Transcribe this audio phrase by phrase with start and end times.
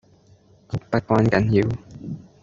[0.67, 1.69] 不關緊要